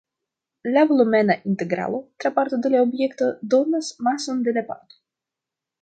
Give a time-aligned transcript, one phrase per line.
[0.69, 5.03] La volumena integralo tra parto de la objekto donas mason de la parto.